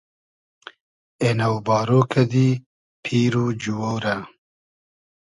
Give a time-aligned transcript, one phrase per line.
[1.21, 2.47] اېنۆ بارۉ کئدی
[3.03, 4.15] پیر و جووۉ رۂ